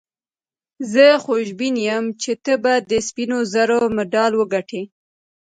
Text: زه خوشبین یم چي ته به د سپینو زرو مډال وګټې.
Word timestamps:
زه 0.91 1.05
خوشبین 1.23 1.75
یم 1.87 2.05
چي 2.21 2.31
ته 2.43 2.53
به 2.63 2.73
د 2.89 2.91
سپینو 3.07 3.39
زرو 3.53 3.79
مډال 3.95 4.31
وګټې. 4.37 4.81